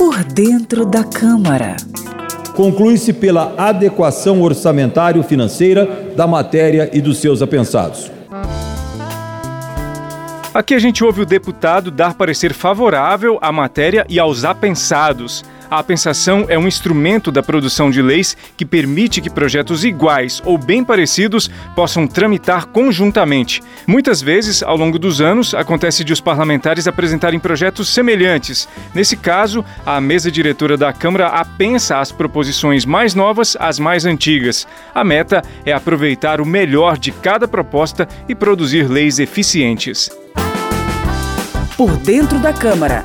[0.00, 1.76] Por dentro da Câmara.
[2.56, 8.10] Conclui-se pela adequação orçamentário-financeira da matéria e dos seus apensados.
[10.54, 15.44] Aqui a gente ouve o deputado dar parecer favorável à matéria e aos apensados.
[15.70, 20.58] A apensação é um instrumento da produção de leis que permite que projetos iguais ou
[20.58, 23.62] bem parecidos possam tramitar conjuntamente.
[23.86, 28.68] Muitas vezes, ao longo dos anos, acontece de os parlamentares apresentarem projetos semelhantes.
[28.92, 34.66] Nesse caso, a mesa diretora da Câmara apensa as proposições mais novas às mais antigas.
[34.92, 40.10] A meta é aproveitar o melhor de cada proposta e produzir leis eficientes.
[41.76, 43.04] Por dentro da Câmara.